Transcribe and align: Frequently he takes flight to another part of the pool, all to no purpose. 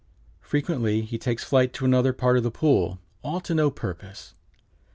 Frequently 0.39 1.01
he 1.03 1.19
takes 1.19 1.43
flight 1.43 1.73
to 1.73 1.85
another 1.85 2.11
part 2.11 2.35
of 2.35 2.41
the 2.41 2.49
pool, 2.49 2.97
all 3.23 3.39
to 3.41 3.53
no 3.53 3.69
purpose. 3.69 4.33